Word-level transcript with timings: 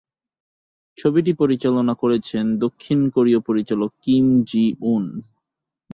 ছবিটি 0.97 1.31
পরিচালনা 1.33 1.93
করেছেন 1.93 2.45
দক্ষিণ 2.57 2.99
কোরীয় 3.09 3.39
পরিচালক 3.47 3.91
কিম 4.01 4.25
জি-উন। 4.47 5.03